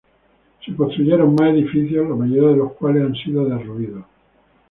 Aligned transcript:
Se 0.65 0.75
construyeron 0.75 1.35
más 1.35 1.51
edificios, 1.51 2.09
la 2.09 2.15
mayoría 2.15 2.49
de 2.49 2.55
los 2.57 2.73
cuales 2.73 3.03
han 3.05 3.13
sido 3.13 3.45
derruidos. 3.45 4.03